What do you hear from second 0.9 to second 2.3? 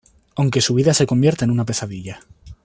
se convierta en una pesadilla.